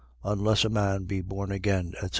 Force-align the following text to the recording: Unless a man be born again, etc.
Unless 0.23 0.65
a 0.65 0.69
man 0.69 1.03
be 1.03 1.21
born 1.21 1.51
again, 1.51 1.89
etc. 1.97 2.09